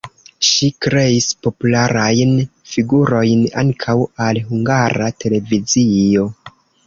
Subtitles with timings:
[0.51, 2.31] Ŝi kreis popularajn
[2.71, 3.97] figurojn ankaŭ
[4.29, 6.27] al Hungara Televizio.